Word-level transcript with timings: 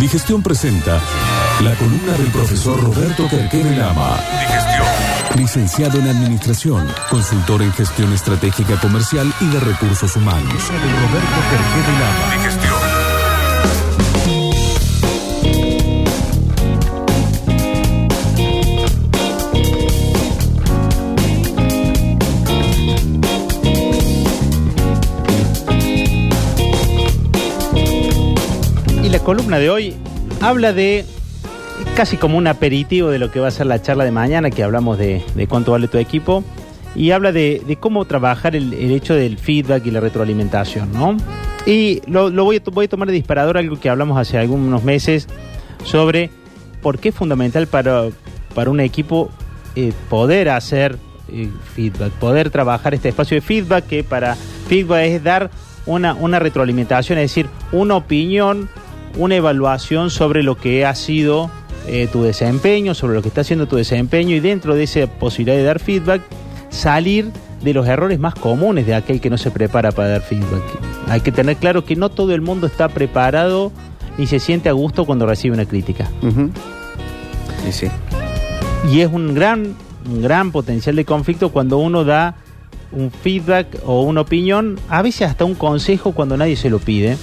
Digestión 0.00 0.42
presenta 0.42 1.00
la 1.60 1.74
columna 1.76 2.12
del 2.12 2.26
profesor 2.28 2.82
Roberto 2.82 3.28
Querquere 3.28 3.76
Lama. 3.76 4.18
Digestión. 4.40 4.86
Licenciado 5.36 5.98
en 5.98 6.08
Administración, 6.08 6.86
consultor 7.10 7.62
en 7.62 7.72
Gestión 7.72 8.12
Estratégica 8.12 8.78
Comercial 8.80 9.32
y 9.40 9.46
de 9.46 9.60
Recursos 9.60 10.14
Humanos. 10.16 10.52
Roberto. 10.52 11.34
Digestión. 12.36 12.83
Columna 29.24 29.58
de 29.58 29.70
hoy 29.70 29.94
habla 30.42 30.74
de 30.74 31.04
casi 31.96 32.18
como 32.18 32.36
un 32.36 32.46
aperitivo 32.46 33.08
de 33.08 33.18
lo 33.18 33.30
que 33.30 33.40
va 33.40 33.48
a 33.48 33.50
ser 33.50 33.66
la 33.66 33.80
charla 33.80 34.04
de 34.04 34.10
mañana, 34.10 34.50
que 34.50 34.62
hablamos 34.62 34.98
de, 34.98 35.22
cuánto 35.48 35.72
vale 35.72 35.88
tu 35.88 35.96
equipo, 35.96 36.44
y 36.94 37.10
habla 37.10 37.32
de, 37.32 37.78
cómo 37.80 38.04
trabajar 38.04 38.54
el, 38.54 38.72
hecho 38.92 39.14
del 39.14 39.38
feedback 39.38 39.86
y 39.86 39.90
la 39.90 40.00
retroalimentación, 40.00 40.92
¿no? 40.92 41.16
Y 41.66 42.02
lo, 42.06 42.30
voy 42.44 42.56
a 42.56 42.88
tomar 42.88 43.08
de 43.08 43.14
disparador 43.14 43.56
algo 43.56 43.80
que 43.80 43.88
hablamos 43.88 44.18
hace 44.18 44.36
algunos 44.36 44.84
meses 44.84 45.26
sobre 45.84 46.30
por 46.82 46.98
qué 46.98 47.08
es 47.08 47.14
fundamental 47.14 47.66
para, 47.66 48.08
para 48.54 48.68
un 48.68 48.80
equipo 48.80 49.30
eh, 49.74 49.92
poder 50.10 50.50
hacer 50.50 50.98
eh, 51.32 51.48
feedback, 51.74 52.12
poder 52.12 52.50
trabajar 52.50 52.92
este 52.92 53.08
espacio 53.08 53.36
de 53.36 53.40
feedback, 53.40 53.86
que 53.86 54.04
para 54.04 54.34
feedback 54.68 55.04
es 55.04 55.24
dar 55.24 55.50
una, 55.86 56.12
una 56.12 56.38
retroalimentación, 56.38 57.18
es 57.18 57.30
decir, 57.30 57.46
una 57.72 57.96
opinión, 57.96 58.68
una 59.16 59.36
evaluación 59.36 60.10
sobre 60.10 60.42
lo 60.42 60.56
que 60.56 60.84
ha 60.84 60.94
sido 60.94 61.50
eh, 61.86 62.08
tu 62.10 62.22
desempeño, 62.22 62.94
sobre 62.94 63.14
lo 63.14 63.22
que 63.22 63.28
está 63.28 63.42
haciendo 63.42 63.66
tu 63.66 63.76
desempeño 63.76 64.34
y 64.34 64.40
dentro 64.40 64.74
de 64.74 64.84
esa 64.84 65.06
posibilidad 65.06 65.56
de 65.56 65.64
dar 65.64 65.80
feedback, 65.80 66.22
salir 66.70 67.30
de 67.62 67.74
los 67.74 67.86
errores 67.86 68.18
más 68.18 68.34
comunes 68.34 68.86
de 68.86 68.94
aquel 68.94 69.20
que 69.20 69.30
no 69.30 69.38
se 69.38 69.50
prepara 69.50 69.92
para 69.92 70.08
dar 70.08 70.22
feedback. 70.22 70.62
Hay 71.08 71.20
que 71.20 71.32
tener 71.32 71.56
claro 71.56 71.84
que 71.84 71.96
no 71.96 72.10
todo 72.10 72.34
el 72.34 72.40
mundo 72.40 72.66
está 72.66 72.88
preparado 72.88 73.72
ni 74.18 74.26
se 74.26 74.38
siente 74.38 74.68
a 74.68 74.72
gusto 74.72 75.04
cuando 75.04 75.26
recibe 75.26 75.54
una 75.54 75.66
crítica. 75.66 76.08
Y 77.68 77.72
sí. 77.72 77.88
Y 78.90 79.00
es 79.00 79.10
un 79.10 79.34
gran, 79.34 79.74
un 80.10 80.22
gran 80.22 80.52
potencial 80.52 80.96
de 80.96 81.04
conflicto 81.04 81.50
cuando 81.50 81.78
uno 81.78 82.04
da 82.04 82.36
un 82.92 83.10
feedback 83.10 83.80
o 83.84 84.02
una 84.02 84.20
opinión, 84.20 84.78
a 84.88 85.02
veces 85.02 85.28
hasta 85.28 85.44
un 85.44 85.54
consejo 85.54 86.12
cuando 86.12 86.36
nadie 86.36 86.56
se 86.56 86.70
lo 86.70 86.78
pide, 86.78 87.16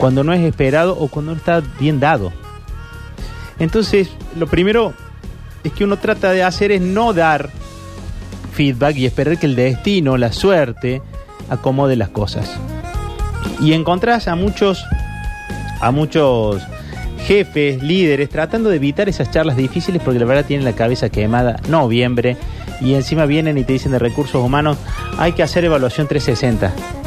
cuando 0.00 0.24
no 0.24 0.32
es 0.32 0.40
esperado 0.40 0.96
o 0.98 1.08
cuando 1.08 1.32
no 1.32 1.36
está 1.36 1.62
bien 1.78 2.00
dado. 2.00 2.32
Entonces, 3.58 4.08
lo 4.34 4.46
primero 4.46 4.94
es 5.62 5.72
que 5.72 5.84
uno 5.84 5.98
trata 5.98 6.32
de 6.32 6.42
hacer 6.42 6.72
es 6.72 6.80
no 6.80 7.12
dar 7.12 7.50
feedback 8.54 8.96
y 8.96 9.04
esperar 9.04 9.38
que 9.38 9.44
el 9.44 9.56
destino, 9.56 10.16
la 10.16 10.32
suerte, 10.32 11.02
acomode 11.50 11.96
las 11.96 12.08
cosas. 12.08 12.50
Y 13.60 13.74
encontrás 13.74 14.26
a 14.26 14.36
muchos, 14.36 14.82
a 15.82 15.90
muchos 15.90 16.62
jefes, 17.26 17.82
líderes, 17.82 18.30
tratando 18.30 18.70
de 18.70 18.76
evitar 18.76 19.10
esas 19.10 19.30
charlas 19.30 19.58
difíciles 19.58 20.00
porque 20.02 20.18
la 20.18 20.24
verdad 20.24 20.46
tienen 20.46 20.64
la 20.64 20.72
cabeza 20.72 21.10
quemada, 21.10 21.60
noviembre, 21.68 22.38
y 22.80 22.94
encima 22.94 23.26
vienen 23.26 23.58
y 23.58 23.64
te 23.64 23.74
dicen 23.74 23.92
de 23.92 23.98
recursos 23.98 24.42
humanos, 24.42 24.78
hay 25.18 25.32
que 25.32 25.42
hacer 25.42 25.66
evaluación 25.66 26.08
360. 26.08 26.99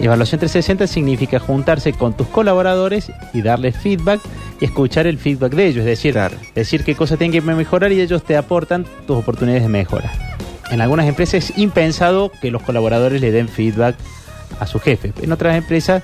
Evaluación 0.00 0.38
360 0.40 0.86
significa 0.86 1.38
juntarse 1.38 1.92
con 1.92 2.14
tus 2.16 2.26
colaboradores 2.28 3.10
y 3.32 3.42
darles 3.42 3.76
feedback 3.76 4.20
y 4.60 4.64
escuchar 4.64 5.06
el 5.06 5.18
feedback 5.18 5.52
de 5.54 5.66
ellos, 5.66 5.80
es 5.80 5.86
decir, 5.86 6.12
Claro. 6.12 6.36
decir 6.54 6.84
qué 6.84 6.94
cosas 6.94 7.18
tienen 7.18 7.32
que 7.32 7.40
mejorar 7.40 7.92
y 7.92 8.00
ellos 8.00 8.22
te 8.22 8.36
aportan 8.36 8.84
tus 9.06 9.16
oportunidades 9.18 9.62
de 9.62 9.68
mejora. 9.68 10.12
En 10.70 10.80
algunas 10.80 11.06
empresas 11.06 11.50
es 11.50 11.58
impensado 11.58 12.32
que 12.40 12.50
los 12.50 12.62
colaboradores 12.62 13.20
le 13.20 13.30
den 13.30 13.48
feedback 13.48 13.96
a 14.60 14.66
su 14.66 14.78
jefe. 14.80 15.12
En 15.22 15.32
otras 15.32 15.56
empresas 15.56 16.02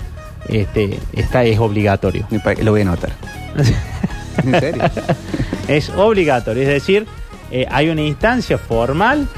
este, 0.49 0.99
esta 1.13 1.45
es 1.45 1.59
obligatorio. 1.59 2.27
Lo 2.63 2.73
voy 2.73 2.81
a 2.81 2.85
anotar. 2.85 3.11
¿En 4.45 4.61
serio? 4.61 4.83
es 5.69 5.91
obligatorio, 5.91 6.63
es 6.63 6.69
decir, 6.69 7.07
eh, 7.51 7.67
hay 7.71 7.89
una 7.89 8.03
instancia 8.03 8.59
formal, 8.59 9.29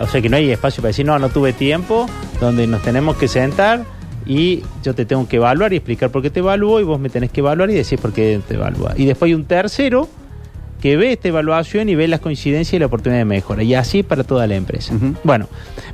o 0.00 0.06
sea 0.06 0.20
que 0.20 0.28
no 0.28 0.36
hay 0.36 0.50
espacio 0.50 0.82
para 0.82 0.88
decir, 0.88 1.06
no, 1.06 1.18
no 1.18 1.28
tuve 1.28 1.52
tiempo, 1.52 2.06
donde 2.40 2.66
nos 2.66 2.82
tenemos 2.82 3.16
que 3.16 3.28
sentar 3.28 3.84
y 4.26 4.62
yo 4.82 4.94
te 4.94 5.04
tengo 5.04 5.26
que 5.28 5.36
evaluar 5.36 5.72
y 5.72 5.76
explicar 5.76 6.10
por 6.10 6.22
qué 6.22 6.30
te 6.30 6.40
evalúo 6.40 6.80
y 6.80 6.84
vos 6.84 7.00
me 7.00 7.08
tenés 7.08 7.30
que 7.30 7.40
evaluar 7.40 7.70
y 7.70 7.74
decir 7.74 7.98
por 7.98 8.12
qué 8.12 8.40
te 8.46 8.54
evalúa. 8.54 8.94
Y 8.96 9.04
después 9.04 9.28
hay 9.28 9.34
un 9.34 9.44
tercero 9.44 10.08
que 10.80 10.96
ve 10.96 11.12
esta 11.12 11.28
evaluación 11.28 11.88
y 11.88 11.94
ve 11.94 12.08
las 12.08 12.20
coincidencias 12.20 12.74
y 12.74 12.78
la 12.78 12.86
oportunidad 12.86 13.20
de 13.20 13.24
mejora. 13.24 13.62
Y 13.62 13.74
así 13.74 14.00
es 14.00 14.04
para 14.04 14.24
toda 14.24 14.46
la 14.48 14.56
empresa. 14.56 14.94
Bueno, 15.22 15.48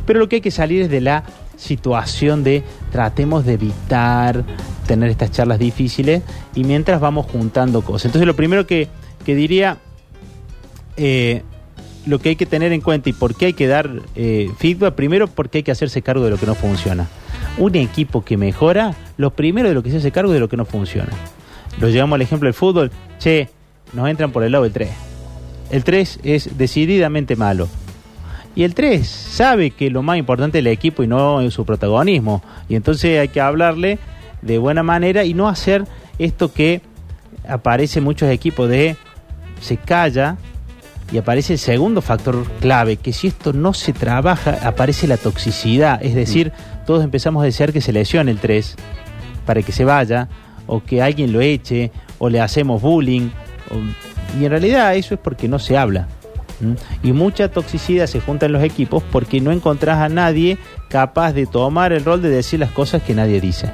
pero 0.06 0.19
lo 0.19 0.28
que 0.28 0.37
hay 0.37 0.42
que 0.42 0.50
salir 0.50 0.82
es 0.82 0.91
de 0.91 1.03
la 1.03 1.25
situación 1.56 2.42
de 2.42 2.62
tratemos 2.91 3.44
de 3.44 3.54
evitar 3.54 4.44
tener 4.87 5.10
estas 5.10 5.31
charlas 5.31 5.58
difíciles 5.58 6.22
y 6.54 6.64
mientras 6.64 7.00
vamos 7.00 7.26
juntando 7.26 7.82
cosas. 7.82 8.06
Entonces 8.06 8.26
lo 8.26 8.34
primero 8.34 8.66
que, 8.66 8.88
que 9.26 9.34
diría, 9.34 9.76
eh, 10.97 11.42
lo 12.08 12.19
que 12.19 12.30
hay 12.30 12.36
que 12.36 12.46
tener 12.46 12.72
en 12.72 12.80
cuenta 12.80 13.10
y 13.10 13.12
por 13.12 13.34
qué 13.34 13.46
hay 13.46 13.52
que 13.52 13.66
dar 13.66 13.91
eh, 14.16 14.50
feedback, 14.58 14.94
primero 14.94 15.26
porque 15.26 15.58
hay 15.58 15.62
que 15.62 15.70
hacerse 15.70 16.00
cargo 16.00 16.24
de 16.24 16.30
lo 16.30 16.38
que 16.38 16.46
no 16.46 16.54
funciona. 16.54 17.06
Un 17.58 17.74
equipo 17.74 18.24
que 18.24 18.36
mejora, 18.36 18.94
lo 19.16 19.30
primero 19.30 19.69
de 19.69 19.74
lo 19.74 19.82
que 19.82 19.91
se 19.91 19.98
hace 19.98 20.10
cargo 20.10 20.32
es 20.32 20.34
de 20.34 20.41
lo 20.41 20.48
que 20.48 20.56
no 20.56 20.64
funciona. 20.64 21.12
Lo 21.78 21.88
llevamos 21.88 22.16
al 22.16 22.22
ejemplo 22.22 22.46
del 22.46 22.54
fútbol, 22.54 22.91
che, 23.19 23.50
nos 23.92 24.08
entran 24.08 24.32
por 24.32 24.42
el 24.42 24.52
lado 24.52 24.64
del 24.64 24.72
3. 24.72 24.88
El 25.70 25.84
3 25.84 26.20
es 26.22 26.56
decididamente 26.56 27.36
malo. 27.36 27.69
Y 28.56 28.64
el 28.64 28.75
3 28.75 29.06
sabe 29.06 29.70
que 29.70 29.90
lo 29.90 30.02
más 30.02 30.19
importante 30.19 30.58
es 30.58 30.62
el 30.62 30.69
equipo 30.69 31.02
y 31.02 31.06
no 31.06 31.42
es 31.42 31.52
su 31.52 31.64
protagonismo. 31.64 32.42
Y 32.69 32.75
entonces 32.75 33.20
hay 33.20 33.28
que 33.28 33.40
hablarle 33.40 33.98
de 34.40 34.58
buena 34.58 34.82
manera 34.82 35.25
y 35.25 35.34
no 35.34 35.48
hacer 35.48 35.84
esto 36.19 36.52
que 36.52 36.80
aparece 37.46 37.98
en 37.98 38.04
muchos 38.04 38.30
equipos 38.30 38.69
de 38.69 38.96
se 39.60 39.76
calla 39.76 40.38
y 41.12 41.19
aparece 41.19 41.54
el 41.54 41.58
segundo 41.58 42.02
factor 42.02 42.44
clave, 42.60 42.96
que 42.96 43.12
si 43.12 43.28
esto 43.28 43.52
no 43.52 43.72
se 43.74 43.92
trabaja, 43.92 44.58
aparece 44.62 45.06
la 45.06 45.16
toxicidad. 45.16 46.02
Es 46.02 46.14
decir, 46.14 46.52
todos 46.86 47.02
empezamos 47.04 47.42
a 47.42 47.46
desear 47.46 47.72
que 47.72 47.80
se 47.80 47.92
lesione 47.92 48.30
el 48.30 48.38
3 48.38 48.76
para 49.46 49.62
que 49.62 49.72
se 49.72 49.84
vaya, 49.84 50.28
o 50.66 50.82
que 50.84 51.00
alguien 51.00 51.32
lo 51.32 51.41
eche, 51.41 51.91
o 52.19 52.28
le 52.28 52.41
hacemos 52.41 52.82
bullying. 52.82 53.30
o- 53.70 54.38
y 54.38 54.44
en 54.44 54.50
realidad 54.50 54.94
eso 54.94 55.14
es 55.14 55.20
porque 55.20 55.48
no 55.48 55.58
se 55.58 55.76
habla. 55.78 56.06
Y 57.02 57.12
mucha 57.12 57.48
toxicidad 57.50 58.06
se 58.06 58.20
junta 58.20 58.46
en 58.46 58.52
los 58.52 58.62
equipos 58.62 59.02
porque 59.12 59.40
no 59.40 59.52
encontrás 59.52 59.98
a 59.98 60.08
nadie 60.08 60.58
capaz 60.90 61.32
de 61.32 61.46
tomar 61.46 61.92
el 61.92 62.04
rol 62.04 62.20
de 62.20 62.28
decir 62.30 62.58
las 62.60 62.70
cosas 62.72 63.02
que 63.02 63.14
nadie 63.14 63.40
dice. 63.40 63.70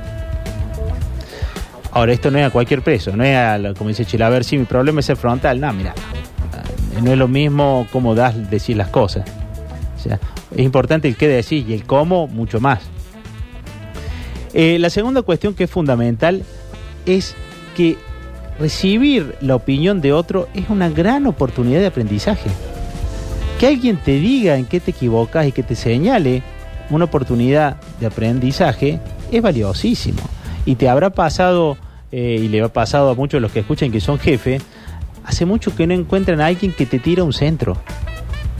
Ahora, 1.92 2.12
esto 2.12 2.30
no 2.30 2.38
es 2.38 2.46
a 2.46 2.50
cualquier 2.50 2.82
preso, 2.82 3.16
no 3.16 3.22
es 3.24 3.36
a, 3.36 3.58
como 3.76 3.88
dice 3.88 4.04
Chile, 4.04 4.24
a 4.24 4.28
ver 4.28 4.44
si 4.44 4.58
mi 4.58 4.64
problema 4.64 5.00
es 5.00 5.08
el 5.10 5.16
frontal. 5.16 5.60
No, 5.60 5.72
mira, 5.72 5.94
no 7.02 7.12
es 7.12 7.18
lo 7.18 7.28
mismo 7.28 7.86
cómo 7.92 8.14
das 8.14 8.50
decir 8.50 8.76
las 8.76 8.88
cosas. 8.88 9.24
O 9.96 10.00
sea, 10.00 10.18
es 10.54 10.64
importante 10.64 11.08
el 11.08 11.16
qué 11.16 11.28
decís 11.28 11.64
y 11.66 11.74
el 11.74 11.84
cómo 11.84 12.26
mucho 12.26 12.60
más. 12.60 12.80
Eh, 14.52 14.78
la 14.78 14.90
segunda 14.90 15.22
cuestión 15.22 15.54
que 15.54 15.64
es 15.64 15.70
fundamental 15.70 16.42
es 17.06 17.34
que 17.76 17.96
recibir 18.58 19.34
la 19.40 19.56
opinión 19.56 20.00
de 20.00 20.12
otro 20.12 20.48
es 20.54 20.70
una 20.70 20.88
gran 20.88 21.26
oportunidad 21.26 21.80
de 21.80 21.86
aprendizaje. 21.86 22.50
Que 23.58 23.66
alguien 23.66 23.96
te 23.96 24.12
diga 24.12 24.56
en 24.56 24.66
qué 24.66 24.80
te 24.80 24.92
equivocas 24.92 25.46
y 25.46 25.52
que 25.52 25.62
te 25.62 25.74
señale 25.74 26.42
una 26.90 27.06
oportunidad 27.06 27.76
de 27.98 28.06
aprendizaje 28.06 29.00
es 29.32 29.42
valiosísimo. 29.42 30.22
Y 30.66 30.76
te 30.76 30.88
habrá 30.88 31.10
pasado, 31.10 31.76
eh, 32.12 32.38
y 32.40 32.48
le 32.48 32.62
ha 32.62 32.68
pasado 32.68 33.10
a 33.10 33.14
muchos 33.14 33.38
de 33.38 33.42
los 33.42 33.52
que 33.52 33.60
escuchan 33.60 33.90
que 33.90 34.00
son 34.00 34.18
jefes, 34.18 34.62
hace 35.24 35.44
mucho 35.44 35.74
que 35.74 35.86
no 35.86 35.94
encuentran 35.94 36.40
a 36.40 36.46
alguien 36.46 36.72
que 36.72 36.86
te 36.86 36.98
tira 36.98 37.24
un 37.24 37.32
centro. 37.32 37.76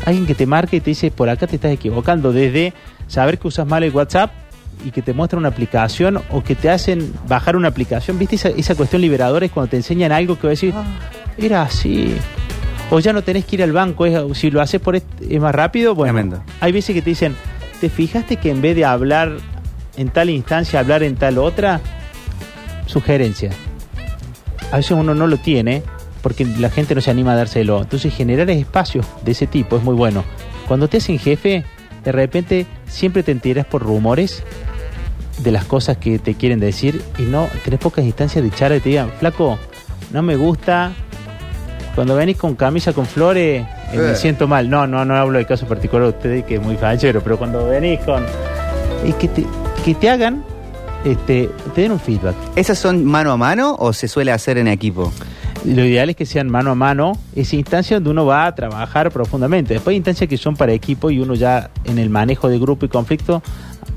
Alguien 0.05 0.27
que 0.27 0.35
te 0.35 0.47
marca 0.47 0.77
y 0.77 0.81
te 0.81 0.91
dice, 0.91 1.11
por 1.11 1.29
acá 1.29 1.47
te 1.47 1.57
estás 1.57 1.73
equivocando. 1.73 2.33
Desde 2.33 2.73
saber 3.07 3.39
que 3.39 3.49
usas 3.49 3.67
mal 3.67 3.83
el 3.85 3.91
WhatsApp 3.93 4.31
y 4.85 4.91
que 4.91 5.01
te 5.03 5.13
muestra 5.15 5.39
una 5.39 5.49
aplicación 5.49 6.21
o 6.31 6.43
que 6.43 6.55
te 6.55 6.69
hacen 6.69 7.15
bajar 7.29 7.57
una 7.57 7.69
aplicación. 7.69 8.19
¿Viste 8.19 8.37
esa, 8.37 8.49
esa 8.49 8.75
cuestión 8.75 9.01
liberadora? 9.03 9.47
Es 9.47 9.53
cuando 9.53 9.71
te 9.71 9.77
enseñan 9.77 10.13
algo 10.13 10.39
que 10.39 10.47
vas 10.47 10.63
a 10.63 10.67
decir, 10.67 10.75
era 11.39 11.63
así. 11.63 12.15
O 12.91 13.01
ya 13.01 13.13
no 13.15 13.23
tenés 13.23 13.45
que 13.47 13.57
ir 13.57 13.63
al 13.63 13.73
banco. 13.73 14.05
es- 14.05 14.37
si 14.39 14.51
lo 14.51 14.61
haces 14.61 14.81
por 14.81 14.97
est- 14.97 15.07
es 15.29 15.41
más 15.41 15.55
rápido, 15.55 15.95
bueno. 15.95 16.13
Tremendo. 16.13 16.43
Hay 16.61 16.73
veces 16.73 16.95
que 16.95 17.01
te 17.01 17.11
dicen, 17.11 17.35
¿te 17.81 17.89
fijaste 17.89 18.37
que 18.37 18.51
en 18.51 18.61
vez 18.61 18.77
de 18.77 18.85
hablar 18.85 19.33
en 19.97 20.09
tal 20.11 20.29
instancia, 20.29 20.81
hablar 20.81 21.03
en 21.03 21.17
tal 21.17 21.39
otra? 21.39 21.81
Sugerencia. 22.87 23.51
A 24.71 24.77
veces 24.77 24.91
uno 24.93 25.15
no 25.15 25.27
lo 25.27 25.39
tiene 25.39 25.83
porque 26.25 26.45
la 26.45 26.71
gente 26.71 26.95
no 26.97 27.01
se 27.03 27.11
anima 27.11 27.33
a 27.33 27.37
dárselo. 27.37 27.83
Entonces 27.83 28.13
generar 28.13 28.49
espacios 28.51 29.07
de 29.25 29.31
ese 29.33 29.47
tipo 29.47 29.77
es 29.77 29.83
muy 29.85 29.95
bueno. 29.95 30.25
Cuando 30.67 30.89
te 30.89 30.97
hacen 30.97 31.19
jefe, 31.19 31.65
de 32.03 32.13
repente 32.13 32.67
siempre 32.89 33.23
te 33.23 33.31
enteras 33.31 33.67
por 33.67 33.83
rumores 33.83 34.43
de 35.39 35.53
las 35.53 35.65
cosas 35.67 35.99
que 35.99 36.19
te 36.19 36.35
quieren 36.35 36.61
decir 36.61 37.03
y 37.19 37.23
no 37.23 37.47
tenés 37.63 37.79
pocas 37.79 38.05
instancias 38.07 38.43
de 38.43 38.51
charla 38.51 38.77
y 38.77 38.81
te 38.81 38.89
digan, 38.89 39.11
flaco, 39.21 39.59
no 40.13 40.23
me 40.23 40.35
gusta. 40.37 40.93
Cuando 41.95 42.17
venís 42.17 42.39
con 42.39 42.55
camisa 42.55 42.93
con 42.95 43.05
flores, 43.07 43.63
eh, 43.93 43.97
me 43.99 44.13
Eh. 44.13 44.17
siento 44.17 44.49
mal. 44.49 44.71
No, 44.71 44.87
no, 44.87 45.05
no 45.05 45.15
hablo 45.17 45.39
de 45.39 45.45
caso 45.47 45.67
particular 45.67 46.05
de 46.05 46.17
ustedes, 46.17 46.45
que 46.45 46.55
es 46.57 46.63
muy 46.63 46.77
fachero, 46.77 47.21
pero 47.21 47.37
cuando 47.37 47.67
venís 47.69 48.01
con. 48.01 48.25
Y 49.07 49.13
que 49.13 49.29
te, 49.29 49.45
que 49.85 49.95
te 49.95 50.09
hagan, 50.09 50.43
este, 51.05 51.51
te 51.75 51.83
den 51.83 51.93
un 51.93 52.01
feedback. 52.01 52.35
¿Esas 52.57 52.79
son 52.79 53.05
mano 53.05 53.31
a 53.31 53.37
mano 53.37 53.77
o 53.79 53.93
se 53.93 54.09
suele 54.09 54.33
hacer 54.33 54.57
en 54.57 54.69
equipo? 54.69 55.13
Lo 55.65 55.85
ideal 55.85 56.11
es 56.11 56.17
que 56.17 56.27
sean 56.27 56.51
mano 56.51 56.73
a 56.73 56.75
mano, 56.75 57.13
es 57.35 57.55
instancia 57.55 57.97
donde 57.97 58.11
uno 58.11 58.27
va 58.27 58.47
a 58.47 58.55
trabajar 58.55 59.11
profundamente. 59.11 59.73
Después 59.75 59.93
hay 59.93 59.97
instancias 59.97 60.29
que 60.29 60.37
son 60.37 60.57
para 60.57 60.73
equipo 60.73 61.11
y 61.11 61.21
uno 61.21 61.35
ya 61.35 61.71
en 61.85 61.99
el 61.99 62.11
manejo 62.11 62.49
de 62.49 62.59
grupo 62.59 62.85
y 62.85 62.89
conflicto 62.91 63.43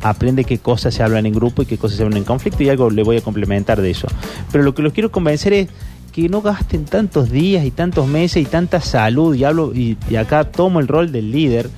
aprende 0.02 0.46
qué 0.46 0.60
cosas 0.60 0.94
se 0.94 1.04
hablan 1.04 1.26
en 1.26 1.34
grupo 1.34 1.64
y 1.64 1.66
qué 1.66 1.78
cosas 1.78 1.98
se 1.98 2.04
hablan 2.04 2.20
en 2.20 2.24
conflicto 2.24 2.64
y 2.64 2.70
algo 2.70 2.90
le 2.90 3.04
voy 3.04 3.18
a 3.18 3.22
complementar 3.22 3.82
de 3.82 3.92
eso. 3.92 4.08
Pero 4.52 4.64
lo 4.64 4.74
que 4.74 4.82
los 4.82 4.94
quiero 4.94 5.12
convencer 5.12 5.52
es 5.52 5.68
que 6.14 6.30
no 6.30 6.42
gasten 6.42 6.86
tantos 6.86 7.30
días 7.30 7.66
y 7.66 7.72
tantos 7.72 8.08
meses 8.08 8.42
y 8.42 8.46
tanta 8.46 8.80
salud 8.80 9.36
y 9.36 9.44
hablo 9.44 9.74
y 9.76 9.98
acá 10.16 10.46
tomo 10.46 10.80
el 10.80 10.88
rol 10.88 11.12
del 11.12 11.32
líder 11.32 11.70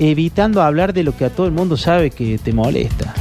evitando 0.00 0.62
hablar 0.62 0.92
de 0.92 1.04
lo 1.04 1.16
que 1.16 1.26
a 1.26 1.30
todo 1.30 1.46
el 1.46 1.52
mundo 1.52 1.76
sabe 1.76 2.10
que 2.10 2.38
te 2.38 2.52
molesta. 2.52 3.14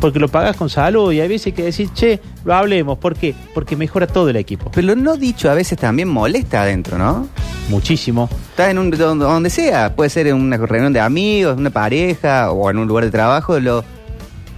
Porque 0.00 0.18
lo 0.20 0.28
pagas 0.28 0.56
con 0.56 0.70
salud 0.70 1.12
y 1.12 1.20
hay 1.20 1.26
veces 1.28 1.52
que 1.52 1.64
decir, 1.64 1.88
che, 1.92 2.20
lo 2.44 2.54
hablemos. 2.54 2.98
¿Por 2.98 3.16
qué? 3.16 3.34
Porque 3.52 3.74
mejora 3.74 4.06
todo 4.06 4.28
el 4.28 4.36
equipo. 4.36 4.70
Pero 4.72 4.94
no 4.94 5.16
dicho 5.16 5.50
a 5.50 5.54
veces 5.54 5.76
también 5.78 6.08
molesta 6.08 6.62
adentro, 6.62 6.98
¿no? 6.98 7.26
Muchísimo. 7.68 8.28
Estás 8.50 8.70
en 8.70 8.78
un 8.78 8.90
donde, 8.90 9.24
donde 9.24 9.50
sea, 9.50 9.94
puede 9.96 10.08
ser 10.10 10.28
en 10.28 10.36
una 10.36 10.56
reunión 10.56 10.92
de 10.92 11.00
amigos, 11.00 11.56
una 11.58 11.70
pareja 11.70 12.52
o 12.52 12.70
en 12.70 12.78
un 12.78 12.86
lugar 12.86 13.04
de 13.04 13.10
trabajo, 13.10 13.58
lo, 13.58 13.84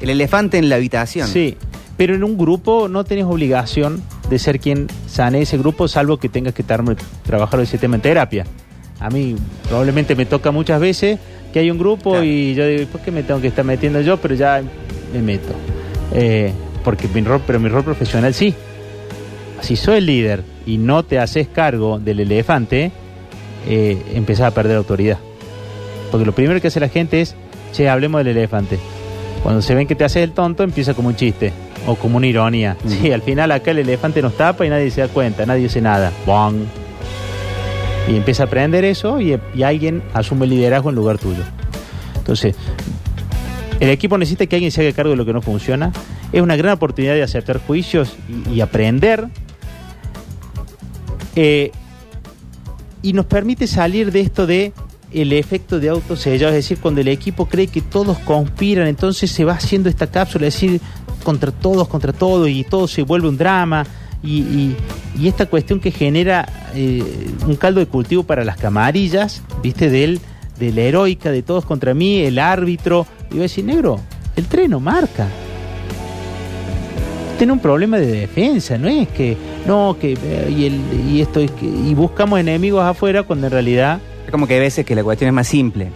el 0.01 0.11
elefante 0.11 0.59
en 0.59 0.69
la 0.69 0.77
habitación. 0.77 1.27
Sí, 1.27 1.57
pero 1.97 2.15
en 2.15 2.23
un 2.23 2.37
grupo 2.37 2.89
no 2.89 3.05
tenés 3.05 3.25
obligación 3.25 4.03
de 4.29 4.39
ser 4.39 4.61
quien 4.61 4.89
sane 5.09 5.41
ese 5.43 5.57
grupo, 5.59 5.89
salvo 5.89 6.19
que 6.19 6.29
tengas 6.29 6.53
que 6.55 6.63
tar- 6.63 6.85
trabajar 7.25 7.61
ese 7.61 7.79
tema 7.79 7.97
en 7.97 8.03
terapia. 8.03 8.45
A 9.01 9.09
mí 9.09 9.35
probablemente 9.69 10.15
me 10.15 10.27
toca 10.27 10.51
muchas 10.51 10.81
veces 10.81 11.19
que 11.53 11.59
hay 11.59 11.71
un 11.71 11.79
grupo 11.79 12.11
Claro. 12.11 12.25
y 12.27 12.55
yo 12.55 12.67
digo, 12.67 12.87
¿por 12.93 13.01
qué 13.01 13.11
me 13.11 13.23
tengo 13.23 13.41
que 13.41 13.49
estar 13.49 13.65
metiendo 13.65 14.01
yo? 14.03 14.19
Pero 14.19 14.35
ya 14.35 14.63
me 15.13 15.21
meto. 15.23 15.53
Eh, 16.13 16.53
porque 16.85 17.09
mi 17.09 17.21
rol, 17.21 17.43
pero 17.47 17.61
mi 17.61 17.69
rol 17.69 17.85
profesional 17.85 18.35
sí. 18.35 18.55
Si 19.61 19.77
soy 19.77 19.99
el 19.99 20.07
líder 20.07 20.43
y 20.67 20.79
no 20.79 21.03
te 21.03 21.19
haces 21.19 21.49
cargo 21.49 21.99
del 21.99 22.21
elefante, 22.21 22.93
eh, 23.69 24.03
empezás 24.15 24.47
a 24.47 24.55
perder 24.55 24.77
autoridad. 24.77 25.19
Porque 26.11 26.27
lo 26.27 26.33
primero 26.33 26.61
que 26.61 26.69
hace 26.69 26.81
la 26.81 26.89
gente 26.89 27.21
es, 27.21 27.37
che, 27.73 27.89
hablemos 27.89 28.25
del 28.25 28.37
elefante. 28.37 28.79
Cuando 29.43 29.63
se 29.63 29.75
ven 29.75 29.87
que 29.87 29.95
te 29.95 30.05
haces 30.05 30.23
el 30.23 30.33
tonto, 30.33 30.63
empieza 30.63 30.95
como 30.95 31.09
un 31.09 31.17
chiste 31.17 31.53
o 31.87 31.95
como 31.95 32.17
una 32.17 32.27
ironía. 32.27 32.77
Ujú. 32.85 32.95
Sí, 32.95 33.13
al 33.13 33.23
final 33.23 33.53
acá 33.53 33.71
el 33.71 33.79
elefante 33.79 34.23
nos 34.23 34.37
tapa 34.37 34.67
y 34.67 34.71
nadie 34.71 34.91
se 34.91 35.03
da 35.03 35.09
cuenta, 35.09 35.47
nadie 35.47 35.63
dice 35.65 35.81
nada. 35.81 36.13
¡Bong! 36.27 36.57
Y 38.09 38.17
empieza 38.17 38.45
a 38.45 38.47
aprender 38.47 38.85
eso 38.85 39.21
y, 39.21 39.39
y 39.55 39.63
alguien 39.63 40.03
asume 40.15 40.45
el 40.47 40.51
liderazgo 40.51 40.91
en 40.91 40.97
lugar 40.97 41.19
tuyo. 41.19 41.43
Entonces, 42.17 42.55
el 43.81 43.89
equipo 43.91 44.17
necesita 44.19 44.47
que 44.47 44.57
alguien 44.57 44.71
se 44.71 44.83
haga 44.83 44.93
cargo 44.95 45.11
de 45.11 45.17
lo 45.17 45.25
que 45.27 45.33
no 45.33 45.43
funciona. 45.43 45.93
Es 46.33 46.41
una 46.43 46.55
gran 46.57 46.75
oportunidad 46.75 47.15
de 47.15 47.23
aceptar 47.23 47.59
juicios 47.59 48.15
y, 48.53 48.61
aprender. 48.61 49.27
Eh, 51.37 51.71
y 53.03 53.13
nos 53.13 53.27
permite 53.27 53.67
salir 53.67 54.13
de 54.13 54.21
esto 54.21 54.47
de 54.47 54.73
el 55.13 55.33
efecto 55.33 55.81
de 55.81 55.89
autosellado, 55.89 56.51
es 56.51 56.57
decir, 56.57 56.79
cuando 56.79 57.01
el 57.01 57.09
equipo 57.09 57.47
cree 57.47 57.67
que 57.67 57.81
todos 57.81 58.19
conspiran, 58.21 58.87
entonces 58.87 59.31
se 59.31 59.45
va 59.45 59.55
haciendo 59.55 59.89
esta 59.89 60.07
cápsula, 60.07 60.47
es 60.47 60.55
decir, 60.55 60.81
contra 61.25 61.51
todos, 61.51 61.89
contra 61.89 62.13
todos, 62.13 62.49
y 62.49 62.63
todo 62.63 62.87
se 62.87 63.03
vuelve 63.03 63.29
un 63.29 63.37
drama, 63.37 63.85
y, 64.23 64.41
y- 64.41 64.77
y 65.19 65.27
esta 65.27 65.47
cuestión 65.47 65.81
que 65.81 65.91
genera 65.91 66.49
eh, 66.75 67.03
un 67.47 67.57
caldo 67.57 67.81
de 67.81 67.87
cultivo 67.87 68.23
para 68.23 68.45
las 68.45 68.57
camarillas, 68.57 69.43
viste, 69.63 69.91
del, 69.91 70.21
de 70.61 70.73
la 70.73 70.83
heroica, 70.83 71.33
de 71.33 71.43
todos 71.43 71.65
contra 71.65 71.93
mí, 71.95 72.21
el 72.21 72.39
árbitro, 72.39 73.05
y 73.31 73.35
voy 73.35 73.41
a 73.41 73.43
decir, 73.43 73.65
negro, 73.65 74.01
el 74.37 74.47
tren 74.47 74.71
no 74.71 74.81
marca. 74.81 75.27
Tiene 77.39 77.53
un 77.55 77.59
problema 77.59 77.97
de 77.99 78.07
defensa, 78.07 78.77
no 78.77 78.89
es 78.89 79.09
que, 79.09 79.37
no, 79.67 79.97
que, 79.99 80.13
eh, 80.13 80.55
y, 80.55 80.67
el, 80.67 80.81
y 81.09 81.21
esto, 81.23 81.41
es 81.41 81.51
que- 81.53 81.65
y 81.67 81.95
buscamos 81.95 82.39
enemigos 82.39 82.83
afuera 82.85 83.23
cuando 83.23 83.47
en 83.47 83.53
realidad 83.53 83.99
Es 84.27 84.31
como 84.31 84.47
que 84.47 84.55
hay 84.55 84.61
veces 84.61 84.85
que 84.85 84.95
la 84.95 85.03
cuestión 85.03 85.29
es 85.29 85.35
más 85.35 85.49
simple. 85.49 85.89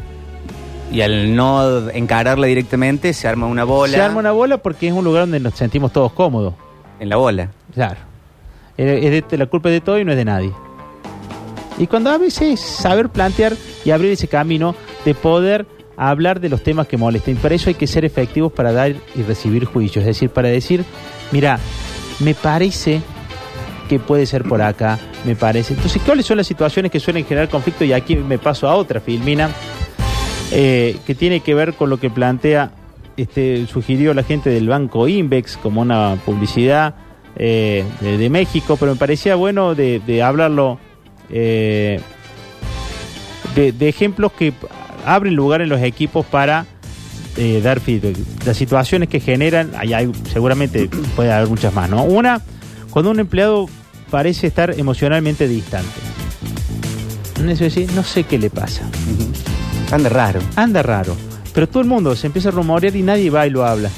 Y 0.91 1.03
al 1.03 1.35
no 1.37 1.91
encararla 1.91 2.47
directamente, 2.47 3.13
se 3.13 3.29
arma 3.29 3.47
una 3.47 3.65
bola 3.65 3.93
Se 3.93 4.01
arma 4.01 4.21
una 4.21 4.33
bola 4.33 4.59
porque 4.59 4.87
es 4.89 4.93
un 4.95 5.05
lugar 5.05 5.23
donde 5.25 5.41
nos 5.41 5.55
sentimos 5.55 5.93
todos 5.93 6.13
cómodos. 6.13 6.55
en 7.01 7.09
la 7.11 7.17
bola. 7.17 7.51
Claro. 7.75 7.97
Es 8.79 9.05
es 9.05 9.29
de, 9.29 9.39
la 9.39 9.47
culpa 9.47 9.69
es 9.69 9.75
de 9.75 9.81
todo 9.83 9.99
y 9.99 10.05
no 10.05 10.13
es 10.13 10.17
de 10.17 10.25
nadie. 10.25 10.53
Y 11.79 11.87
cuando 11.89 12.11
a 12.11 12.19
veces 12.19 12.59
saber 12.61 13.09
plantear 13.11 13.53
y 13.85 13.91
abrir 13.91 14.13
ese 14.13 14.29
camino 14.29 14.75
de 15.05 15.15
poder 15.15 15.67
hablar 15.97 16.41
de 16.41 16.49
los 16.49 16.63
temas 16.63 16.87
que 16.87 16.97
molestan. 16.97 17.35
Y 17.35 17.37
para 17.37 17.55
eso 17.55 17.69
hay 17.69 17.75
que 17.75 17.87
ser 17.87 18.05
efectivos 18.05 18.53
para 18.53 18.73
dar 18.73 18.95
y 19.15 19.23
recibir 19.23 19.65
juicios. 19.65 20.03
Es 20.03 20.07
decir, 20.07 20.31
para 20.31 20.49
decir, 20.49 20.85
mira, 21.33 21.59
me 22.21 22.35
parece 22.35 23.01
que 23.89 23.99
puede 23.99 24.27
ser 24.27 24.45
por 24.45 24.63
acá, 24.63 24.99
me 25.25 25.37
parece. 25.37 25.75
Entonces, 25.75 26.01
¿cuáles 26.05 26.27
son 26.27 26.39
las 26.39 26.47
situaciones 26.47 26.91
que 26.91 27.01
suelen 27.01 27.25
generar 27.25 27.49
conflicto? 27.49 27.85
Y 27.85 27.93
aquí 27.93 28.17
me 28.17 28.39
paso 28.39 28.69
a 28.69 28.75
otra, 28.75 29.01
Filmina, 29.01 29.51
eh, 30.53 30.97
que 31.07 31.15
tiene 31.15 31.41
que 31.41 31.55
ver 31.55 31.75
con 31.75 31.91
lo 31.91 31.99
que 31.99 32.11
plantea, 32.11 32.73
este, 33.17 33.67
sugirió 33.67 34.15
la 34.15 34.23
gente 34.23 34.51
del 34.51 34.69
banco 34.69 35.07
Invex 35.07 35.57
como 35.57 35.83
una 35.83 36.19
publicidad 36.25 36.95
eh, 37.37 37.85
de, 38.01 38.19
de 38.19 38.31
México, 38.31 38.77
pero 38.79 38.93
me 38.93 38.99
parecía 38.99 39.35
bueno 39.35 39.75
de, 39.75 40.01
de 40.01 40.23
hablarlo, 40.23 40.79
eh, 41.31 42.01
de, 43.55 43.73
de 43.73 43.89
ejemplos 43.89 44.33
que 44.33 44.53
abren 45.05 45.35
lugar 45.35 45.61
en 45.61 45.69
los 45.69 45.81
equipos 45.81 46.25
para 46.27 46.67
eh, 47.37 47.61
dar 47.63 47.81
feedback. 47.81 48.17
Las 48.47 48.57
situaciones 48.57 49.09
que 49.09 49.21
generan, 49.21 49.73
ahí 49.77 49.93
hay, 49.93 50.11
seguramente 50.33 50.89
puede 51.17 51.33
haber 51.33 51.49
muchas 51.49 51.75
más, 51.75 51.91
¿no? 51.91 52.05
Una, 52.05 52.41
cuando 52.91 53.11
un 53.11 53.21
empleado 53.21 53.69
parece 54.11 54.47
estar 54.47 54.79
emocionalmente 54.79 55.49
distante. 55.49 55.91
Eso 57.37 57.51
es 57.51 57.59
decir, 57.59 57.93
no 57.93 58.05
sé 58.05 58.25
qué 58.25 58.39
le 58.39 58.51
pasa. 58.51 58.89
Anda 59.91 60.09
raro. 60.09 60.41
Anda 60.57 60.83
raro. 60.83 61.17
Pero 61.53 61.69
todo 61.69 61.83
el 61.83 61.89
mundo 61.89 62.17
se 62.17 62.29
empieza 62.29 62.49
a 62.49 62.53
rumorear 62.53 62.95
y 62.97 63.03
nadie 63.03 63.31
va 63.31 63.47
y 63.47 63.51
lo 63.51 63.65
habla. 63.67 63.91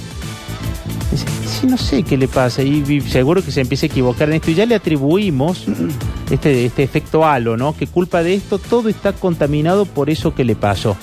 Dice, 1.10 1.26
sí, 1.46 1.66
no 1.66 1.76
sé 1.76 2.02
qué 2.02 2.16
le 2.16 2.28
pasa. 2.28 2.62
Y, 2.62 2.82
y 2.88 3.00
seguro 3.02 3.44
que 3.44 3.52
se 3.52 3.60
empieza 3.60 3.86
a 3.86 3.88
equivocar 3.88 4.28
en 4.28 4.36
esto. 4.36 4.50
Y 4.50 4.54
ya 4.54 4.66
le 4.66 4.74
atribuimos 4.74 5.66
este, 6.30 6.64
este 6.66 6.82
efecto 6.82 7.24
halo, 7.24 7.56
¿no? 7.56 7.76
Que 7.76 7.86
culpa 7.86 8.22
de 8.22 8.34
esto 8.34 8.58
todo 8.58 8.88
está 8.88 9.12
contaminado 9.12 9.84
por 9.86 10.10
eso 10.10 10.34
que 10.34 10.44
le 10.44 10.56
pasó. 10.56 10.96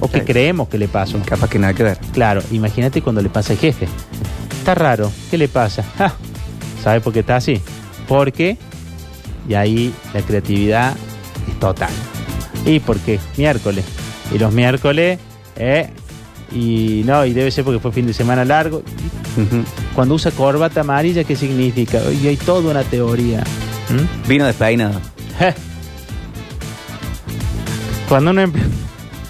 O 0.00 0.10
que 0.10 0.18
Sí. 0.20 0.24
creemos 0.26 0.68
que 0.68 0.78
le 0.78 0.88
pasó. 0.88 1.18
Capaz 1.24 1.48
que 1.48 1.58
nada 1.58 1.72
que 1.74 1.82
ver. 1.82 1.98
Claro, 2.12 2.42
imagínate 2.50 3.00
cuando 3.02 3.22
le 3.22 3.28
pasa 3.30 3.52
al 3.54 3.58
jefe. 3.58 3.88
Está 4.58 4.74
raro, 4.74 5.10
¿qué 5.30 5.38
le 5.38 5.48
pasa? 5.48 5.82
Ja, 5.98 6.12
¿Sabe 6.82 7.00
por 7.00 7.12
qué 7.12 7.20
está 7.20 7.36
así? 7.36 7.60
Porque, 8.06 8.56
y 9.48 9.54
ahí 9.54 9.92
la 10.12 10.20
creatividad 10.22 10.94
es 11.48 11.58
total. 11.58 11.90
¿Y 12.64 12.78
por 12.80 12.98
qué? 12.98 13.18
Miércoles. 13.36 13.84
Y 14.34 14.38
los 14.38 14.52
miércoles, 14.52 15.18
¿eh? 15.56 15.88
Y 16.52 17.02
no, 17.04 17.24
y 17.24 17.32
debe 17.32 17.50
ser 17.50 17.64
porque 17.64 17.80
fue 17.80 17.90
fin 17.92 18.06
de 18.06 18.12
semana 18.12 18.44
largo. 18.44 18.82
Cuando 19.94 20.14
usa 20.14 20.30
corbata 20.30 20.80
amarilla, 20.82 21.24
¿qué 21.24 21.34
significa? 21.36 22.00
Y 22.12 22.26
hay 22.28 22.36
toda 22.36 22.70
una 22.70 22.82
teoría. 22.82 23.42
¿Mm? 23.90 24.28
Vino 24.28 24.46
despeinado. 24.46 25.00
Je. 25.38 25.54
Cuando 28.08 28.30
uno 28.30 28.42
emple- 28.42 28.62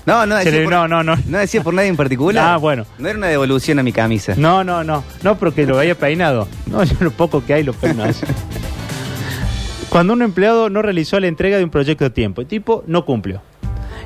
No, 0.05 0.27
no 0.27 0.37
decía, 0.37 0.53
le- 0.53 0.65
por, 0.65 0.73
no, 0.73 0.87
no, 0.89 1.03
no. 1.03 1.17
no 1.27 1.39
decía 1.39 1.63
por 1.63 1.75
nadie 1.75 1.89
en 1.89 1.97
particular. 1.97 2.47
Ah, 2.47 2.57
bueno. 2.59 2.85
No 2.99 3.09
era 3.09 3.19
una 3.19 3.27
devolución 3.29 3.79
a 3.79 3.83
mi 3.83 3.93
camisa. 3.93 4.35
No, 4.37 4.63
no, 4.65 4.85
no. 4.85 5.03
No, 5.23 5.37
pero 5.39 5.55
que 5.55 5.67
lo 5.67 5.79
haya 5.79 5.95
peinado. 5.95 6.47
No, 6.67 6.85
yo 6.85 6.95
lo 7.01 7.11
poco 7.11 7.45
que 7.45 7.55
hay 7.55 7.63
lo 7.65 7.73
peino 7.73 8.05
así. 8.05 8.25
Cuando 9.89 10.13
un 10.13 10.23
empleado 10.23 10.69
no 10.69 10.83
realizó 10.83 11.19
la 11.21 11.27
entrega 11.27 11.57
de 11.59 11.65
un 11.65 11.71
proyecto 11.71 12.05
a 12.05 12.11
tiempo, 12.11 12.41
el 12.43 12.47
tipo 12.47 12.85
no 12.87 13.05
cumplió. 13.05 13.41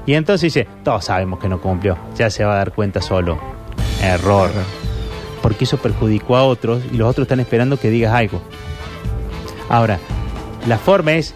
Y 0.07 0.15
entonces 0.15 0.53
dice, 0.53 0.69
todos 0.85 1.05
sabemos 1.05 1.41
que 1.41 1.49
no 1.49 1.61
cumplió, 1.61 1.99
ya 2.17 2.31
se 2.31 2.45
va 2.45 2.55
a 2.55 2.57
dar 2.57 2.73
cuenta 2.73 3.03
solo. 3.03 3.39
Error. 4.03 4.51
Porque 5.43 5.65
eso 5.65 5.79
perjudicó 5.79 6.37
a 6.37 6.45
otros 6.45 6.83
y 6.93 6.97
los 6.97 7.09
otros 7.09 7.25
están 7.25 7.41
esperando 7.41 7.79
que 7.79 7.91
digas 7.91 8.15
algo. 8.15 8.41
Ahora, 9.69 9.99
la 10.67 10.79
forma 10.79 11.13
es, 11.13 11.35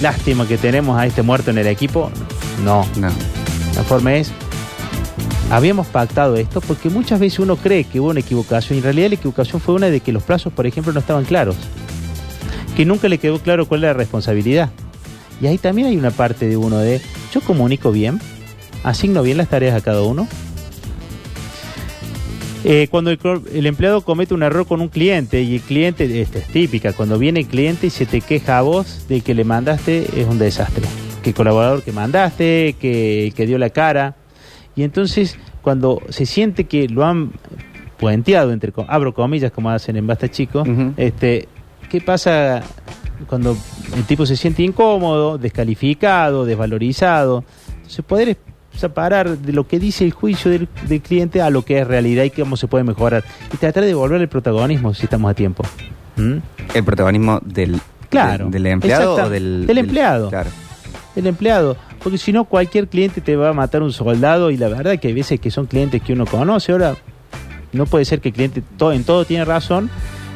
lástima 0.00 0.46
que 0.46 0.58
tenemos 0.58 0.98
a 0.98 1.06
este 1.06 1.22
muerto 1.22 1.50
en 1.50 1.58
el 1.58 1.66
equipo. 1.66 2.10
No, 2.64 2.86
No. 2.96 3.08
la 3.76 3.82
forma 3.84 4.14
es, 4.14 4.32
habíamos 5.50 5.86
pactado 5.86 6.36
esto 6.36 6.60
porque 6.60 6.90
muchas 6.90 7.20
veces 7.20 7.38
uno 7.38 7.56
cree 7.56 7.84
que 7.84 8.00
hubo 8.00 8.10
una 8.10 8.20
equivocación 8.20 8.76
y 8.76 8.78
en 8.78 8.84
realidad 8.84 9.08
la 9.08 9.14
equivocación 9.14 9.60
fue 9.60 9.74
una 9.74 9.86
de 9.88 10.00
que 10.00 10.12
los 10.12 10.22
plazos, 10.22 10.52
por 10.52 10.66
ejemplo, 10.66 10.92
no 10.92 11.00
estaban 11.00 11.24
claros. 11.24 11.56
Que 12.76 12.84
nunca 12.84 13.08
le 13.08 13.18
quedó 13.18 13.38
claro 13.40 13.66
cuál 13.66 13.84
era 13.84 13.92
la 13.92 13.98
responsabilidad. 13.98 14.70
Y 15.40 15.46
ahí 15.46 15.58
también 15.58 15.88
hay 15.88 15.96
una 15.96 16.10
parte 16.10 16.48
de 16.48 16.56
uno 16.56 16.78
de, 16.78 17.00
yo 17.32 17.40
comunico 17.40 17.92
bien, 17.92 18.20
asigno 18.84 19.22
bien 19.22 19.36
las 19.36 19.48
tareas 19.48 19.76
a 19.76 19.80
cada 19.80 20.02
uno. 20.02 20.26
Eh, 22.64 22.88
cuando 22.90 23.10
el, 23.10 23.66
empleado 23.66 24.00
comete 24.00 24.34
un 24.34 24.42
error 24.42 24.66
con 24.66 24.80
un 24.80 24.88
cliente 24.88 25.42
y 25.42 25.56
el 25.56 25.60
cliente, 25.60 26.20
esta 26.20 26.38
es 26.38 26.46
típica, 26.48 26.92
cuando 26.92 27.18
viene 27.18 27.40
el 27.40 27.46
cliente 27.46 27.86
y 27.86 27.90
se 27.90 28.04
te 28.04 28.20
queja 28.20 28.58
a 28.58 28.62
vos 28.62 29.06
de 29.08 29.20
que 29.20 29.34
le 29.34 29.44
mandaste, 29.44 30.20
es 30.20 30.26
un 30.26 30.38
desastre. 30.38 30.84
Que 31.22 31.30
el 31.30 31.36
colaborador 31.36 31.82
que 31.82 31.92
mandaste, 31.92 32.74
que, 32.80 33.32
que 33.36 33.46
dio 33.46 33.58
la 33.58 33.70
cara. 33.70 34.16
Y 34.74 34.82
entonces, 34.82 35.38
cuando 35.62 36.02
se 36.08 36.26
siente 36.26 36.64
que 36.64 36.88
lo 36.88 37.04
han 37.04 37.32
puenteado, 37.98 38.52
entre 38.52 38.72
abro 38.88 39.14
comillas, 39.14 39.52
como 39.52 39.70
hacen 39.70 39.96
en 39.96 40.06
Basta 40.06 40.28
Chico, 40.28 40.64
este, 40.96 41.48
¿qué 41.88 42.00
pasa 42.00 42.62
cuando 43.28 43.56
el 43.96 44.04
tipo 44.04 44.24
se 44.24 44.36
siente 44.36 44.62
incómodo, 44.62 45.38
descalificado, 45.38 46.44
desvalorizado? 46.44 47.44
Entonces, 47.76 48.04
poder 48.04 48.36
separar 48.78 49.36
de 49.38 49.52
lo 49.52 49.66
que 49.66 49.78
dice 49.78 50.04
el 50.04 50.12
juicio 50.12 50.50
del, 50.50 50.68
del 50.86 51.00
cliente 51.02 51.42
a 51.42 51.50
lo 51.50 51.64
que 51.64 51.78
es 51.80 51.86
realidad 51.86 52.24
y 52.24 52.30
cómo 52.30 52.56
se 52.56 52.66
puede 52.68 52.84
mejorar. 52.84 53.24
Y 53.52 53.56
tratar 53.56 53.82
de 53.82 53.88
devolver 53.88 54.20
el 54.20 54.28
protagonismo 54.28 54.94
si 54.94 55.04
estamos 55.04 55.30
a 55.30 55.34
tiempo. 55.34 55.64
¿Mm? 56.16 56.36
El 56.74 56.84
protagonismo 56.84 57.40
del, 57.44 57.80
Claro, 58.10 58.44
del, 58.44 58.52
del 58.62 58.66
empleado 58.72 59.14
o 59.14 59.28
del, 59.28 59.66
del 59.66 59.78
empleado. 59.78 60.28
Claro. 60.30 60.50
El 61.16 61.26
empleado. 61.26 61.76
Porque 62.02 62.16
si 62.18 62.32
no, 62.32 62.44
cualquier 62.44 62.88
cliente 62.88 63.20
te 63.20 63.34
va 63.36 63.48
a 63.50 63.52
matar 63.52 63.82
un 63.82 63.92
soldado 63.92 64.50
y 64.50 64.56
la 64.56 64.68
verdad 64.68 64.98
que 64.98 65.08
hay 65.08 65.14
veces 65.14 65.40
que 65.40 65.50
son 65.50 65.66
clientes 65.66 66.00
que 66.00 66.12
uno 66.12 66.24
conoce. 66.26 66.72
Ahora, 66.72 66.94
no 67.72 67.86
puede 67.86 68.04
ser 68.04 68.20
que 68.20 68.28
el 68.28 68.34
cliente 68.34 68.62
to- 68.76 68.92
en 68.92 69.04
todo 69.04 69.24
tiene 69.24 69.44
razón, 69.44 69.90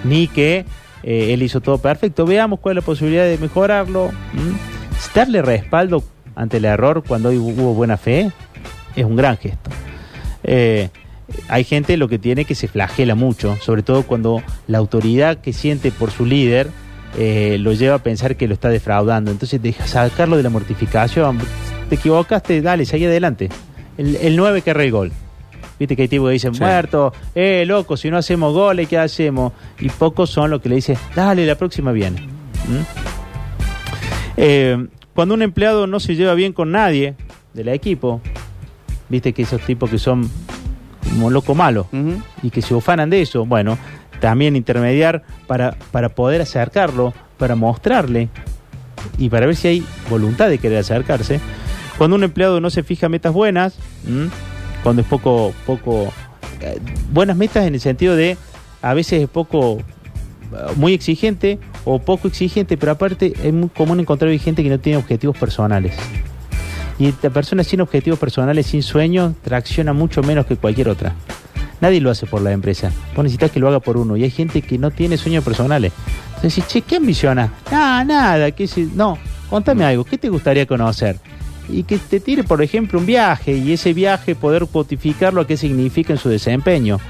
ni 0.05 0.27
que 0.29 0.65
eh, 1.05 1.33
él 1.33 1.43
hizo 1.43 1.61
todo 1.61 1.79
perfecto. 1.79 2.27
Veamos 2.27 2.59
cuál 2.61 2.77
es 2.79 2.83
la 2.83 2.87
posibilidad 2.87 3.25
de 3.25 3.39
mejorarlo. 3.39 4.11
Darle 5.15 5.43
respaldo 5.43 6.03
ante 6.35 6.57
el 6.59 6.65
error 6.65 7.03
cuando 7.07 7.29
hay- 7.31 7.39
hubo 7.39 7.75
buena 7.75 7.97
fe 7.97 8.31
es 8.97 9.05
un 9.05 9.17
gran 9.17 9.37
gesto. 9.37 9.71
Eh, 10.45 10.89
hay 11.49 11.65
gente 11.65 11.97
lo 11.97 12.09
que 12.09 12.19
tiene 12.19 12.45
que 12.45 12.55
se 12.55 12.69
flagela 12.69 13.15
mucho, 13.15 13.57
sobre 13.61 13.83
todo 13.83 14.03
cuando 14.03 14.43
la 14.67 14.79
autoridad 14.79 15.39
que 15.39 15.53
siente 15.53 15.91
por 15.91 16.11
su 16.11 16.27
líder 16.27 16.69
eh, 17.19 17.57
lo 17.61 17.73
lleva 17.75 17.97
a 17.97 17.99
pensar 17.99 18.37
que 18.37 18.49
lo 18.49 18.55
está 18.55 18.69
defraudando. 18.71 19.31
Entonces 19.31 19.61
deja 19.63 19.87
sacarlo 19.87 20.37
de 20.37 20.43
la 20.43 20.51
mortificación. 20.51 21.39
Te 21.89 21.97
equivocaste, 21.97 22.61
dale, 22.63 22.87
seguí 22.87 23.05
adelante. 23.05 23.51
El, 23.99 24.17
el 24.17 24.35
9 24.37 24.63
que 24.63 24.71
erra 24.71 24.85
el 24.85 24.91
gol. 24.91 25.13
Viste 25.79 25.95
que 25.97 26.03
hay 26.03 26.09
tipos 26.09 26.29
que 26.29 26.33
dicen, 26.35 26.55
Sí. 26.55 26.61
muerto, 26.63 27.13
eh, 27.35 27.65
loco, 27.67 27.97
si 27.97 28.11
no 28.11 28.17
hacemos 28.17 28.53
goles, 28.55 28.89
¿qué 28.89 28.97
hacemos? 28.99 29.53
Y 29.81 29.89
pocos 29.91 30.31
son 30.31 30.51
los 30.51 30.63
que 30.63 30.69
le 30.71 30.77
dicen, 30.77 30.97
dale, 31.15 31.45
la 31.45 31.55
próxima 31.57 31.93
viene. 31.93 32.21
¿Mm? 32.23 32.83
Eh, 34.37 34.87
cuando 35.15 35.35
un 35.35 35.43
empleado 35.43 35.87
no 35.87 36.01
se 36.01 36.17
lleva 36.17 36.35
bien 36.35 36.53
con 36.53 36.73
nadie 36.73 37.15
del 37.55 37.69
equipo, 37.69 38.21
viste 39.09 39.33
que 39.33 39.43
esos 39.43 39.61
tipos 39.63 39.91
que 39.91 39.99
son 39.99 40.29
como 41.11 41.31
loco 41.31 41.55
malo 41.55 41.87
y 42.43 42.51
que 42.51 42.63
se 42.63 42.75
ufanan 42.75 43.11
de 43.11 43.23
eso, 43.23 43.45
bueno, 43.45 43.77
también 44.21 44.57
intermediar 44.57 45.23
para, 45.47 45.77
para 45.91 46.09
poder 46.11 46.41
acercarlo, 46.41 47.13
para 47.39 47.57
mostrarle 47.57 48.29
y 49.19 49.29
para 49.29 49.47
ver 49.47 49.57
si 49.57 49.69
hay 49.69 49.87
voluntad 50.09 50.49
de 50.49 50.59
querer 50.59 50.79
acercarse. 50.79 51.41
Cuando 51.99 52.17
un 52.17 52.25
empleado 52.25 52.61
no 52.61 52.71
se 52.71 52.83
fija 52.83 53.09
metas 53.09 53.33
buenas, 53.33 53.77
¿m? 54.07 54.31
cuando 54.83 55.03
es 55.03 55.09
poco, 55.09 55.53
poco, 55.67 56.13
eh, 56.61 56.79
buenas 57.13 57.37
metas 57.37 57.67
en 57.67 57.75
el 57.75 57.81
sentido 57.81 58.17
de 58.17 58.39
a 58.81 58.95
veces 58.95 59.23
es 59.23 59.29
poco, 59.29 59.79
eh, 59.79 60.73
muy 60.77 60.95
exigente 60.95 61.59
o 61.85 61.99
poco 61.99 62.29
exigente, 62.29 62.77
pero 62.77 62.93
aparte 62.93 63.33
es 63.43 63.53
muy 63.53 63.69
común 63.69 64.01
encontrar 64.01 64.37
gente 64.39 64.63
que 64.63 64.71
no 64.71 64.79
tiene 64.79 64.99
objetivos 64.99 65.37
personales. 65.37 65.95
Y 66.99 67.13
la 67.23 67.31
persona 67.31 67.65
sin 67.65 67.81
objetivos 67.81 68.19
personales, 68.19 68.67
sin 68.67 68.83
sueños, 68.83 69.35
tracciona 69.43 69.93
mucho 69.93 70.23
menos 70.23 70.47
que 70.47 70.57
cualquier 70.57 70.89
otra. 70.89 71.15
Nadie 71.81 72.01
lo 72.01 72.11
hace 72.11 72.27
por 72.27 72.41
la 72.43 72.53
empresa. 72.53 72.93
Vos 73.17 73.25
necesitas 73.25 73.51
que 73.51 73.59
lo 73.59 73.67
haga 73.67 73.81
por 73.81 73.97
uno. 73.97 74.17
Y 74.17 74.23
hay 74.23 74.31
gente 74.31 74.63
que 74.63 74.79
no 74.79 74.93
tiene 74.93 75.17
sueños 75.17 75.43
personales. 75.43 75.93
Entonces, 76.37 76.57
decís, 76.57 76.67
che, 76.69 76.81
¿qué 76.83 76.97
ambiciona? 76.97 77.53
Nada, 77.73 78.05
nada. 78.05 78.51
¿qué 78.53 78.69
se- 78.69 78.87
No, 78.95 79.19
contame 79.51 79.85
algo. 79.85 80.05
¿Qué 80.05 80.17
te 80.17 80.29
gustaría 80.29 80.65
conocer? 80.67 81.17
Y 81.69 81.83
que 81.83 81.99
te 81.99 82.21
tire, 82.21 82.45
por 82.45 82.63
ejemplo, 82.63 83.01
un 83.01 83.07
viaje 83.07 83.57
y 83.57 83.73
ese 83.73 83.93
viaje 83.95 84.37
poder 84.37 84.67
cuantificar 84.67 85.35
lo 85.35 85.45
que 85.47 85.57
significa 85.57 86.13
en 86.13 86.19
su 86.21 86.29
desempeño. 86.29 87.01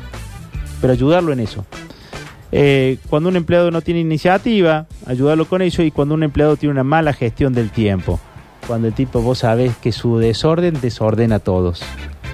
Pero 0.80 0.94
ayudarlo 0.94 1.32
en 1.34 1.40
eso. 1.40 1.66
Eh, 2.52 2.98
cuando 3.08 3.30
un 3.30 3.36
empleado 3.36 3.70
no 3.70 3.80
tiene 3.80 4.00
iniciativa, 4.00 4.86
ayudarlo 5.06 5.46
con 5.46 5.62
eso. 5.62 5.82
Y 5.82 5.90
cuando 5.90 6.14
un 6.14 6.22
empleado 6.22 6.56
tiene 6.56 6.72
una 6.72 6.84
mala 6.84 7.12
gestión 7.12 7.54
del 7.54 7.70
tiempo. 7.70 8.20
Cuando 8.66 8.88
el 8.88 8.94
tipo, 8.94 9.20
vos 9.22 9.38
sabés 9.38 9.76
que 9.78 9.90
su 9.90 10.18
desorden 10.18 10.80
desordena 10.80 11.36
a 11.36 11.38
todos. 11.40 11.82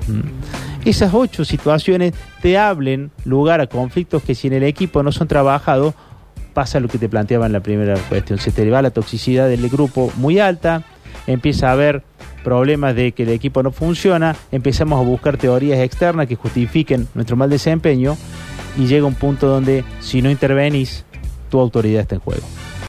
Mm. 0.08 0.84
Esas 0.84 1.14
ocho 1.14 1.44
situaciones 1.44 2.14
te 2.40 2.58
hablen 2.58 3.10
lugar 3.25 3.60
a 3.60 3.66
conflictos 3.66 4.22
que 4.22 4.34
si 4.34 4.48
en 4.48 4.54
el 4.54 4.62
equipo 4.64 5.02
no 5.02 5.12
son 5.12 5.28
trabajados, 5.28 5.94
pasa 6.54 6.80
lo 6.80 6.88
que 6.88 6.98
te 6.98 7.08
planteaba 7.08 7.46
en 7.46 7.52
la 7.52 7.60
primera 7.60 7.96
cuestión. 8.08 8.38
Se 8.38 8.50
te 8.50 8.68
va 8.68 8.82
la 8.82 8.90
toxicidad 8.90 9.48
del 9.48 9.68
grupo 9.68 10.12
muy 10.16 10.38
alta, 10.38 10.82
empieza 11.26 11.68
a 11.68 11.72
haber 11.72 12.02
problemas 12.42 12.94
de 12.94 13.12
que 13.12 13.25
el 13.25 13.30
equipo 13.30 13.62
no 13.62 13.70
funciona, 13.70 14.34
empezamos 14.50 15.00
a 15.00 15.04
buscar 15.04 15.37
teorías 15.37 15.80
externas 15.80 16.26
que 16.26 16.37
justifiquen 16.37 17.06
nuestro 17.14 17.37
mal 17.37 17.50
desempeño 17.50 18.16
y 18.78 18.87
llega 18.87 19.06
un 19.06 19.14
punto 19.14 19.49
donde 19.49 19.85
si 20.00 20.23
no 20.23 20.30
intervenís, 20.30 21.04
tu 21.50 21.58
autoridad 21.58 22.02
está 22.02 22.14
en 22.14 22.20
juego. 22.23 22.44